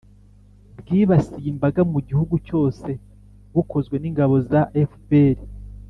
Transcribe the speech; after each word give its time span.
bwibasiye 0.79 1.47
imbaga 1.53 1.81
mu 1.91 1.99
gihugu 2.07 2.35
cyose 2.47 2.89
bukozwe 3.53 3.95
n'ingabo 3.99 4.35
za 4.49 4.61
fpr 4.89 5.37